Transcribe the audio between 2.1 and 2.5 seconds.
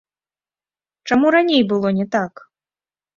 так?